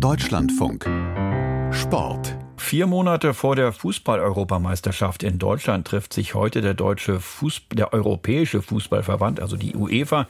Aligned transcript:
Deutschlandfunk. 0.00 0.84
Sport. 1.72 2.36
Vier 2.58 2.86
Monate 2.86 3.32
vor 3.32 3.56
der 3.56 3.72
Fußball-Europameisterschaft 3.72 5.22
in 5.22 5.38
Deutschland 5.38 5.86
trifft 5.86 6.12
sich 6.12 6.34
heute 6.34 6.60
der 6.60 6.74
deutsche 6.74 7.18
Fußball, 7.18 7.76
der 7.76 7.92
Europäische 7.94 8.60
Fußballverband, 8.60 9.40
also 9.40 9.56
die 9.56 9.74
UEFA, 9.74 10.26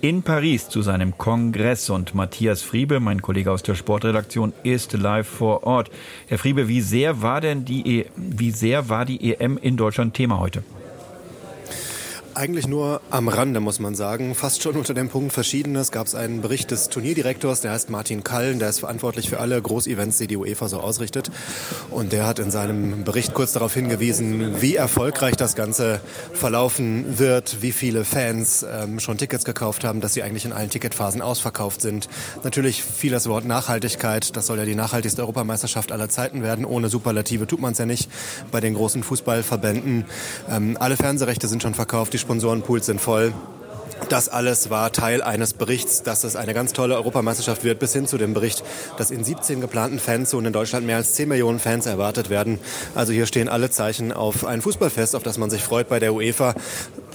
in 0.00 0.22
Paris 0.22 0.68
zu 0.68 0.82
seinem 0.82 1.18
Kongress. 1.18 1.90
Und 1.90 2.14
Matthias 2.14 2.62
Friebe, 2.62 3.00
mein 3.00 3.20
Kollege 3.20 3.50
aus 3.50 3.64
der 3.64 3.74
Sportredaktion, 3.74 4.52
ist 4.62 4.92
live 4.92 5.26
vor 5.26 5.64
Ort. 5.64 5.90
Herr 6.28 6.38
Friebe, 6.38 6.68
wie 6.68 6.80
sehr 6.80 7.20
war 7.20 7.40
denn 7.40 7.64
die, 7.64 8.00
e 8.00 8.06
wie 8.16 8.52
sehr 8.52 8.88
war 8.88 9.04
die 9.04 9.34
EM 9.34 9.58
in 9.58 9.76
Deutschland 9.76 10.14
Thema 10.14 10.38
heute? 10.38 10.62
Eigentlich 12.38 12.68
nur 12.68 13.00
am 13.10 13.26
Rande, 13.26 13.58
muss 13.58 13.80
man 13.80 13.96
sagen. 13.96 14.36
Fast 14.36 14.62
schon 14.62 14.76
unter 14.76 14.94
dem 14.94 15.08
Punkt 15.08 15.32
Verschiedenes 15.32 15.90
gab 15.90 16.06
es 16.06 16.14
einen 16.14 16.40
Bericht 16.40 16.70
des 16.70 16.88
Turnierdirektors, 16.88 17.62
der 17.62 17.72
heißt 17.72 17.90
Martin 17.90 18.22
Kallen, 18.22 18.60
der 18.60 18.68
ist 18.68 18.78
verantwortlich 18.78 19.28
für 19.28 19.40
alle 19.40 19.60
Großevents, 19.60 20.18
die 20.18 20.28
die 20.28 20.36
UEFA 20.36 20.68
so 20.68 20.78
ausrichtet. 20.78 21.32
Und 21.90 22.12
der 22.12 22.28
hat 22.28 22.38
in 22.38 22.52
seinem 22.52 23.02
Bericht 23.02 23.34
kurz 23.34 23.54
darauf 23.54 23.74
hingewiesen, 23.74 24.62
wie 24.62 24.76
erfolgreich 24.76 25.34
das 25.34 25.56
Ganze 25.56 26.00
verlaufen 26.32 27.18
wird, 27.18 27.60
wie 27.60 27.72
viele 27.72 28.04
Fans 28.04 28.62
ähm, 28.62 29.00
schon 29.00 29.18
Tickets 29.18 29.44
gekauft 29.44 29.82
haben, 29.82 30.00
dass 30.00 30.14
sie 30.14 30.22
eigentlich 30.22 30.44
in 30.44 30.52
allen 30.52 30.70
Ticketphasen 30.70 31.20
ausverkauft 31.20 31.80
sind. 31.80 32.08
Natürlich 32.44 32.84
fiel 32.84 33.10
das 33.10 33.28
Wort 33.28 33.46
Nachhaltigkeit. 33.46 34.36
Das 34.36 34.46
soll 34.46 34.58
ja 34.58 34.64
die 34.64 34.76
nachhaltigste 34.76 35.22
Europameisterschaft 35.22 35.90
aller 35.90 36.08
Zeiten 36.08 36.44
werden. 36.44 36.64
Ohne 36.64 36.88
Superlative 36.88 37.48
tut 37.48 37.60
man 37.60 37.72
es 37.72 37.78
ja 37.78 37.86
nicht 37.86 38.08
bei 38.52 38.60
den 38.60 38.74
großen 38.74 39.02
Fußballverbänden. 39.02 40.04
Ähm, 40.48 40.76
alle 40.78 40.96
Fernsehrechte 40.96 41.48
sind 41.48 41.64
schon 41.64 41.74
verkauft. 41.74 42.12
Die 42.12 42.27
Sponsorenpools 42.28 42.84
sind 42.84 43.00
voll. 43.00 43.32
Das 44.10 44.28
alles 44.28 44.68
war 44.68 44.92
Teil 44.92 45.22
eines 45.22 45.54
Berichts, 45.54 46.02
dass 46.02 46.24
es 46.24 46.36
eine 46.36 46.52
ganz 46.52 46.74
tolle 46.74 46.94
Europameisterschaft 46.94 47.64
wird, 47.64 47.78
bis 47.78 47.94
hin 47.94 48.06
zu 48.06 48.18
dem 48.18 48.34
Bericht, 48.34 48.62
dass 48.98 49.10
in 49.10 49.24
17 49.24 49.62
geplanten 49.62 49.98
Fanzonen 49.98 50.48
in 50.48 50.52
Deutschland 50.52 50.84
mehr 50.84 50.96
als 50.96 51.14
10 51.14 51.26
Millionen 51.26 51.58
Fans 51.58 51.86
erwartet 51.86 52.28
werden. 52.28 52.58
Also 52.94 53.14
hier 53.14 53.24
stehen 53.24 53.48
alle 53.48 53.70
Zeichen 53.70 54.12
auf 54.12 54.44
ein 54.44 54.60
Fußballfest, 54.60 55.16
auf 55.16 55.22
das 55.22 55.38
man 55.38 55.48
sich 55.48 55.62
freut 55.62 55.88
bei 55.88 56.00
der 56.00 56.12
UEFA. 56.12 56.54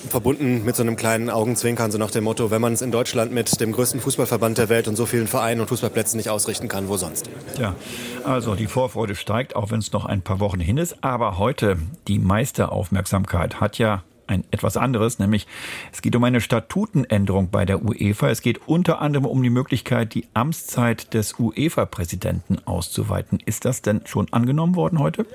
Verbunden 0.09 0.65
mit 0.65 0.75
so 0.75 0.81
einem 0.81 0.95
kleinen 0.95 1.29
Augenzwinkern, 1.29 1.91
so 1.91 1.99
nach 1.99 2.11
dem 2.11 2.23
Motto, 2.23 2.49
wenn 2.49 2.59
man 2.59 2.73
es 2.73 2.81
in 2.81 2.91
Deutschland 2.91 3.31
mit 3.31 3.61
dem 3.61 3.71
größten 3.71 4.01
Fußballverband 4.01 4.57
der 4.57 4.69
Welt 4.69 4.87
und 4.87 4.95
so 4.95 5.05
vielen 5.05 5.27
Vereinen 5.27 5.61
und 5.61 5.67
Fußballplätzen 5.67 6.17
nicht 6.17 6.31
ausrichten 6.31 6.69
kann, 6.69 6.89
wo 6.89 6.97
sonst? 6.97 7.29
Ja, 7.59 7.75
also 8.23 8.55
die 8.55 8.67
Vorfreude 8.67 9.13
steigt, 9.13 9.55
auch 9.55 9.69
wenn 9.69 9.79
es 9.79 9.91
noch 9.91 10.05
ein 10.05 10.23
paar 10.23 10.39
Wochen 10.39 10.59
hin 10.59 10.77
ist. 10.77 11.03
Aber 11.03 11.37
heute 11.37 11.77
die 12.07 12.17
meiste 12.17 12.71
Aufmerksamkeit 12.71 13.61
hat 13.61 13.77
ja 13.77 14.03
ein 14.27 14.43
etwas 14.51 14.77
anderes, 14.77 15.19
nämlich 15.19 15.47
es 15.91 16.01
geht 16.01 16.15
um 16.15 16.23
eine 16.23 16.41
Statutenänderung 16.41 17.49
bei 17.49 17.65
der 17.65 17.83
UEFA. 17.83 18.29
Es 18.29 18.41
geht 18.41 18.67
unter 18.67 19.01
anderem 19.01 19.25
um 19.25 19.43
die 19.43 19.49
Möglichkeit, 19.49 20.13
die 20.13 20.27
Amtszeit 20.33 21.13
des 21.13 21.39
UEFA-Präsidenten 21.39 22.59
auszuweiten. 22.65 23.39
Ist 23.45 23.65
das 23.65 23.81
denn 23.81 24.01
schon 24.05 24.31
angenommen 24.31 24.75
worden 24.75 24.99
heute? 24.99 25.25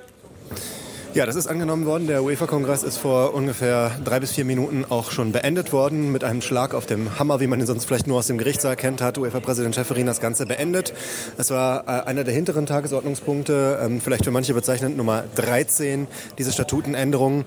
Ja, 1.14 1.24
das 1.24 1.36
ist 1.36 1.46
angenommen 1.46 1.86
worden. 1.86 2.06
Der 2.06 2.22
UEFA-Kongress 2.22 2.82
ist 2.82 2.98
vor 2.98 3.32
ungefähr 3.32 3.92
drei 4.04 4.20
bis 4.20 4.32
vier 4.32 4.44
Minuten 4.44 4.84
auch 4.88 5.10
schon 5.10 5.32
beendet 5.32 5.72
worden. 5.72 6.12
Mit 6.12 6.22
einem 6.22 6.42
Schlag 6.42 6.74
auf 6.74 6.84
dem 6.84 7.18
Hammer, 7.18 7.40
wie 7.40 7.46
man 7.46 7.58
ihn 7.58 7.66
sonst 7.66 7.86
vielleicht 7.86 8.06
nur 8.06 8.18
aus 8.18 8.26
dem 8.26 8.36
Gerichtssaal 8.36 8.76
kennt, 8.76 9.00
hat 9.00 9.16
UEFA-Präsident 9.16 9.74
Schäferin 9.74 10.06
das 10.06 10.20
Ganze 10.20 10.44
beendet. 10.44 10.92
Es 11.38 11.50
war 11.50 11.84
äh, 11.88 12.06
einer 12.06 12.24
der 12.24 12.34
hinteren 12.34 12.66
Tagesordnungspunkte, 12.66 13.80
ähm, 13.82 14.02
vielleicht 14.02 14.24
für 14.24 14.30
manche 14.30 14.52
bezeichnend 14.52 14.98
Nummer 14.98 15.24
13, 15.36 16.08
diese 16.36 16.52
Statutenänderung. 16.52 17.46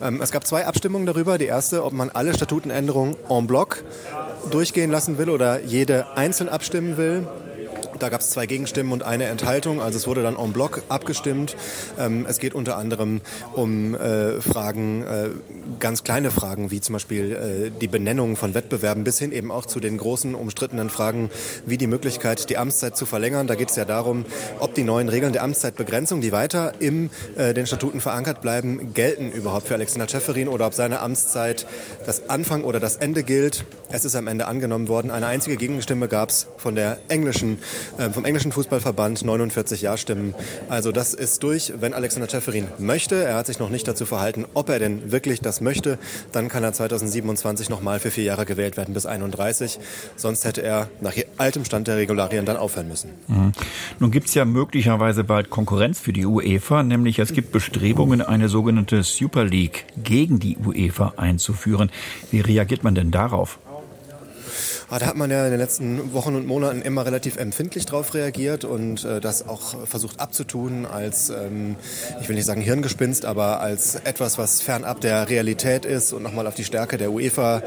Ähm, 0.00 0.22
es 0.22 0.32
gab 0.32 0.46
zwei 0.46 0.66
Abstimmungen 0.66 1.06
darüber. 1.06 1.36
Die 1.36 1.46
erste, 1.46 1.84
ob 1.84 1.92
man 1.92 2.08
alle 2.08 2.32
Statutenänderungen 2.32 3.16
en 3.28 3.46
bloc 3.46 3.84
durchgehen 4.50 4.90
lassen 4.90 5.18
will 5.18 5.28
oder 5.28 5.60
jede 5.60 6.16
einzeln 6.16 6.48
abstimmen 6.48 6.96
will. 6.96 7.26
Da 8.02 8.08
gab 8.08 8.20
es 8.20 8.30
zwei 8.30 8.46
Gegenstimmen 8.46 8.92
und 8.92 9.04
eine 9.04 9.26
Enthaltung. 9.26 9.80
Also 9.80 9.96
es 9.96 10.08
wurde 10.08 10.24
dann 10.24 10.36
en 10.36 10.52
bloc 10.52 10.82
abgestimmt. 10.88 11.54
Ähm, 12.00 12.26
es 12.28 12.40
geht 12.40 12.52
unter 12.52 12.76
anderem 12.76 13.20
um 13.54 13.94
äh, 13.94 14.40
Fragen, 14.40 15.04
äh, 15.04 15.28
ganz 15.78 16.02
kleine 16.02 16.32
Fragen, 16.32 16.72
wie 16.72 16.80
zum 16.80 16.94
Beispiel 16.94 17.70
äh, 17.70 17.70
die 17.80 17.86
Benennung 17.86 18.34
von 18.34 18.54
Wettbewerben 18.54 19.04
bis 19.04 19.20
hin 19.20 19.30
eben 19.30 19.52
auch 19.52 19.66
zu 19.66 19.78
den 19.78 19.98
großen 19.98 20.34
umstrittenen 20.34 20.90
Fragen, 20.90 21.30
wie 21.64 21.78
die 21.78 21.86
Möglichkeit, 21.86 22.50
die 22.50 22.58
Amtszeit 22.58 22.96
zu 22.96 23.06
verlängern. 23.06 23.46
Da 23.46 23.54
geht 23.54 23.70
es 23.70 23.76
ja 23.76 23.84
darum, 23.84 24.24
ob 24.58 24.74
die 24.74 24.82
neuen 24.82 25.08
Regeln 25.08 25.32
der 25.32 25.44
Amtszeitbegrenzung, 25.44 26.20
die 26.20 26.32
weiter 26.32 26.72
in 26.80 27.08
äh, 27.36 27.54
den 27.54 27.68
Statuten 27.68 28.00
verankert 28.00 28.40
bleiben, 28.40 28.94
gelten 28.94 29.30
überhaupt 29.30 29.68
für 29.68 29.74
Alexander 29.74 30.08
Schäferin 30.08 30.48
oder 30.48 30.66
ob 30.66 30.74
seine 30.74 30.98
Amtszeit 30.98 31.68
das 32.04 32.28
Anfang 32.28 32.64
oder 32.64 32.80
das 32.80 32.96
Ende 32.96 33.22
gilt. 33.22 33.64
Es 33.92 34.04
ist 34.04 34.16
am 34.16 34.26
Ende 34.26 34.48
angenommen 34.48 34.88
worden. 34.88 35.12
Eine 35.12 35.26
einzige 35.26 35.56
Gegenstimme 35.56 36.08
gab 36.08 36.30
es 36.30 36.48
von 36.56 36.74
der 36.74 36.98
englischen 37.08 37.58
vom 38.12 38.24
englischen 38.24 38.52
Fußballverband 38.52 39.24
49 39.24 39.82
Ja-Stimmen. 39.82 40.34
Also 40.68 40.92
das 40.92 41.14
ist 41.14 41.42
durch, 41.42 41.72
wenn 41.80 41.94
Alexander 41.94 42.28
Schäferin 42.28 42.68
möchte. 42.78 43.22
Er 43.22 43.36
hat 43.36 43.46
sich 43.46 43.58
noch 43.58 43.70
nicht 43.70 43.86
dazu 43.86 44.06
verhalten, 44.06 44.46
ob 44.54 44.68
er 44.68 44.78
denn 44.78 45.12
wirklich 45.12 45.40
das 45.40 45.60
möchte. 45.60 45.98
Dann 46.32 46.48
kann 46.48 46.64
er 46.64 46.72
2027 46.72 47.68
nochmal 47.68 48.00
für 48.00 48.10
vier 48.10 48.24
Jahre 48.24 48.46
gewählt 48.46 48.76
werden 48.76 48.94
bis 48.94 49.06
31. 49.06 49.78
Sonst 50.16 50.44
hätte 50.44 50.62
er 50.62 50.88
nach 51.00 51.14
altem 51.38 51.64
Stand 51.64 51.88
der 51.88 51.96
Regularien 51.96 52.44
dann 52.46 52.56
aufhören 52.56 52.88
müssen. 52.88 53.10
Mhm. 53.28 53.52
Nun 53.98 54.10
gibt 54.10 54.28
es 54.28 54.34
ja 54.34 54.44
möglicherweise 54.44 55.24
bald 55.24 55.50
Konkurrenz 55.50 55.98
für 55.98 56.12
die 56.12 56.26
UEFA, 56.26 56.82
nämlich 56.82 57.18
es 57.18 57.32
gibt 57.32 57.52
Bestrebungen, 57.52 58.22
eine 58.22 58.48
sogenannte 58.48 59.02
Super 59.02 59.44
League 59.44 59.84
gegen 60.02 60.38
die 60.38 60.56
UEFA 60.56 61.14
einzuführen. 61.16 61.90
Wie 62.30 62.40
reagiert 62.40 62.84
man 62.84 62.94
denn 62.94 63.10
darauf? 63.10 63.58
Ah, 64.92 64.98
da 64.98 65.06
hat 65.06 65.16
man 65.16 65.30
ja 65.30 65.46
in 65.46 65.50
den 65.50 65.58
letzten 65.58 66.12
Wochen 66.12 66.34
und 66.36 66.46
Monaten 66.46 66.82
immer 66.82 67.06
relativ 67.06 67.38
empfindlich 67.38 67.86
drauf 67.86 68.12
reagiert 68.12 68.66
und 68.66 69.06
äh, 69.06 69.22
das 69.22 69.48
auch 69.48 69.86
versucht 69.86 70.20
abzutun 70.20 70.84
als, 70.84 71.30
ähm, 71.30 71.76
ich 72.20 72.28
will 72.28 72.36
nicht 72.36 72.44
sagen 72.44 72.60
Hirngespinst, 72.60 73.24
aber 73.24 73.60
als 73.60 73.94
etwas, 73.94 74.36
was 74.36 74.60
fernab 74.60 75.00
der 75.00 75.30
Realität 75.30 75.86
ist 75.86 76.12
und 76.12 76.22
nochmal 76.22 76.46
auf 76.46 76.56
die 76.56 76.64
Stärke 76.64 76.98
der 76.98 77.10
UEFA 77.10 77.62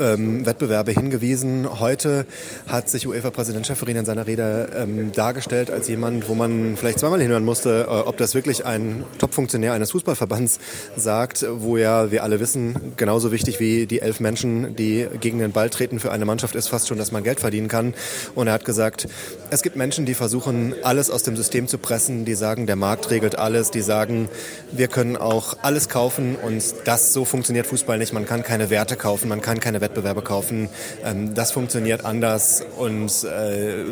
ähm, 0.00 0.44
hingewiesen. 0.44 1.78
Heute 1.78 2.26
hat 2.66 2.88
sich 2.88 3.06
UEFA-Präsident 3.06 3.64
Schäferin 3.64 3.96
in 3.96 4.04
seiner 4.04 4.26
Rede 4.26 4.70
ähm, 4.76 5.12
dargestellt 5.12 5.70
als 5.70 5.86
jemand, 5.86 6.28
wo 6.28 6.34
man 6.34 6.76
vielleicht 6.76 6.98
zweimal 6.98 7.20
hinhören 7.20 7.44
musste, 7.44 7.86
äh, 7.88 7.90
ob 7.90 8.16
das 8.16 8.34
wirklich 8.34 8.66
ein 8.66 9.04
Top-Funktionär 9.18 9.74
eines 9.74 9.92
Fußballverbands 9.92 10.58
sagt, 10.96 11.46
wo 11.48 11.76
ja, 11.76 12.10
wir 12.10 12.24
alle 12.24 12.40
wissen, 12.40 12.94
genauso 12.96 13.30
wichtig 13.30 13.60
wie 13.60 13.86
die 13.86 14.00
elf 14.00 14.18
Menschen, 14.18 14.74
die 14.74 15.06
gegen 15.20 15.38
den 15.38 15.52
Ball 15.52 15.70
treten 15.70 16.00
für 16.00 16.10
eine 16.10 16.24
Mannschaft, 16.24 16.47
ist 16.54 16.68
fast 16.68 16.88
schon, 16.88 16.98
dass 16.98 17.12
man 17.12 17.24
Geld 17.24 17.40
verdienen 17.40 17.68
kann. 17.68 17.94
Und 18.34 18.46
er 18.46 18.52
hat 18.52 18.64
gesagt, 18.64 19.08
es 19.50 19.62
gibt 19.62 19.76
Menschen, 19.76 20.06
die 20.06 20.14
versuchen, 20.14 20.74
alles 20.82 21.10
aus 21.10 21.22
dem 21.22 21.36
System 21.36 21.68
zu 21.68 21.78
pressen, 21.78 22.24
die 22.24 22.34
sagen, 22.34 22.66
der 22.66 22.76
Markt 22.76 23.10
regelt 23.10 23.38
alles, 23.38 23.70
die 23.70 23.80
sagen, 23.80 24.28
wir 24.72 24.88
können 24.88 25.16
auch 25.16 25.56
alles 25.62 25.88
kaufen 25.88 26.36
und 26.36 26.62
das 26.84 27.12
so 27.12 27.24
funktioniert 27.24 27.66
Fußball 27.66 27.98
nicht. 27.98 28.12
Man 28.12 28.26
kann 28.26 28.42
keine 28.42 28.70
Werte 28.70 28.96
kaufen, 28.96 29.28
man 29.28 29.40
kann 29.40 29.60
keine 29.60 29.80
Wettbewerbe 29.80 30.22
kaufen. 30.22 30.68
Ähm, 31.04 31.34
das 31.34 31.52
funktioniert 31.52 32.04
anders 32.04 32.62
und 32.78 33.24
äh, 33.24 33.84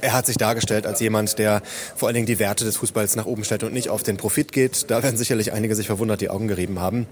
er 0.00 0.12
hat 0.12 0.26
sich 0.26 0.36
dargestellt 0.36 0.86
als 0.86 1.00
jemand, 1.00 1.38
der 1.38 1.62
vor 1.96 2.08
allen 2.08 2.14
Dingen 2.14 2.26
die 2.26 2.38
Werte 2.38 2.64
des 2.64 2.76
Fußballs 2.76 3.16
nach 3.16 3.26
oben 3.26 3.44
stellt 3.44 3.64
und 3.64 3.72
nicht 3.72 3.88
auf 3.88 4.02
den 4.02 4.16
Profit 4.16 4.52
geht. 4.52 4.90
Da 4.90 5.02
werden 5.02 5.16
sicherlich 5.16 5.52
einige 5.52 5.74
sich 5.74 5.86
verwundert 5.86 6.20
die 6.20 6.28
Augen 6.28 6.46
gerieben 6.48 6.80
haben. 6.80 7.06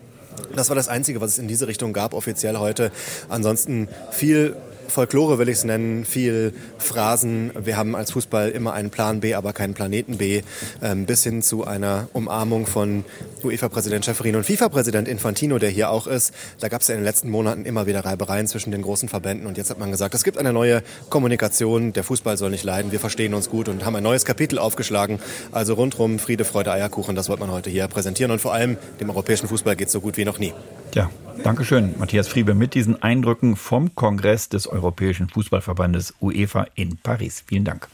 Das 0.55 0.69
war 0.69 0.77
das 0.77 0.89
Einzige, 0.89 1.21
was 1.21 1.33
es 1.33 1.39
in 1.39 1.49
diese 1.49 1.69
Richtung 1.69 1.93
gab, 1.93 2.15
offiziell 2.15 2.57
heute. 2.59 2.91
Ansonsten 3.29 3.89
viel 4.11 4.57
Folklore 4.89 5.39
will 5.39 5.49
ich 5.49 5.59
es 5.59 5.65
nennen, 5.65 6.05
viel 6.05 6.53
Phrasen. 6.79 7.53
Wir 7.59 7.77
haben 7.77 7.97
als 7.97 8.13
Fußball 8.13 8.51
immer 8.51 8.73
einen 8.73 8.91
Plan 8.91 9.21
B, 9.21 9.35
aber 9.35 9.53
keinen 9.53 9.75
Planeten 9.75 10.19
B, 10.19 10.43
ähm, 10.83 11.07
bis 11.07 11.25
hin 11.25 11.43
zu 11.43 11.65
einer 11.65 12.09
Umarmung 12.13 12.67
von 12.67 13.05
UEFA-Präsident 13.43 14.05
Schäferin 14.05 14.37
und 14.37 14.45
FIFA-Präsident 14.45 15.09
Infantino, 15.09 15.59
der 15.59 15.71
hier 15.71 15.91
auch 15.91 16.07
ist. 16.07 16.33
Da 16.61 16.69
gab 16.69 16.83
es 16.83 16.89
ja 16.89 16.95
in 16.95 17.01
den 17.01 17.05
letzten 17.05 17.31
Monaten 17.31 17.65
immer 17.65 17.87
wieder 17.87 18.05
Reibereien 18.05 18.47
zwischen 18.47 18.71
den 18.71 18.83
großen 18.83 19.09
Verbänden 19.09 19.47
und 19.47 19.57
jetzt 19.57 19.71
hat 19.71 19.79
man 19.79 19.91
gesagt, 19.91 20.15
es 20.15 20.25
gibt 20.25 20.39
eine 20.39 20.53
neue 20.53 20.83
Kommunikation, 21.09 21.93
der 21.93 22.05
Fußball 22.05 22.37
soll 22.37 22.51
nicht 22.51 22.65
leiden, 22.65 22.93
wir 22.93 23.01
verstehen 23.01 23.35
uns 23.35 23.49
gut 23.49 23.69
und 23.69 23.85
haben 23.85 23.97
ein 23.97 24.03
neues 24.03 24.25
Kapitel 24.25 24.59
aufgeschlagen. 24.59 25.21
Also 25.53 25.75
rundrum 25.75 26.19
Friede, 26.19 26.45
Freude, 26.45 26.73
Eierkuchen, 26.73 27.17
das 27.17 27.29
wollte 27.29 27.41
man 27.41 27.51
heute 27.51 27.71
hier 27.71 27.89
präsentieren 27.89 28.31
und 28.31 28.41
vor 28.41 28.53
allem 28.53 28.77
dem 29.01 29.11
europäischen 29.11 29.49
Fußball 29.49 29.77
geht 29.77 29.87
es 29.87 29.93
so 29.93 30.01
gut 30.01 30.17
wie 30.17 30.25
noch 30.25 30.39
nie. 30.39 30.53
Ja, 30.95 31.11
Dankeschön, 31.43 31.95
Matthias 31.99 32.29
Friebe, 32.29 32.55
mit 32.55 32.75
diesen 32.75 33.03
Eindrücken 33.03 33.57
vom 33.57 33.95
Kongress 33.95 34.49
des 34.49 34.67
Europäischen 34.67 35.29
Fußballverbandes 35.29 36.15
UEFA 36.21 36.67
in 36.75 36.99
Paris. 36.99 37.43
Vielen 37.47 37.65
Dank. 37.65 37.89